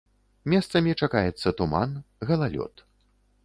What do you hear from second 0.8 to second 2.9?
чакаецца туман, галалёд.